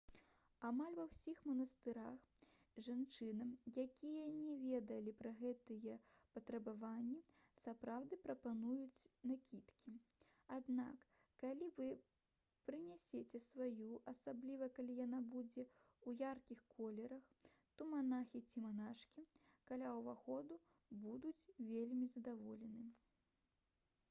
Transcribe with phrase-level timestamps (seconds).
[0.67, 2.13] амаль ва ўсіх манастырах
[2.85, 3.49] жанчынам
[3.81, 5.97] якія не ведалі пра гэтыя
[6.37, 7.19] патрабаванні
[7.65, 9.93] сапраўды прапануюць накідкі
[10.57, 11.03] аднак
[11.43, 11.85] калі вы
[12.69, 17.27] прынесяце сваю асабліва калі яна будзе ў яркіх колерах
[17.77, 19.27] то манахі ці манашкі
[19.73, 20.57] каля ўваходу
[21.07, 21.37] будуць
[21.73, 22.87] вельмі задаволены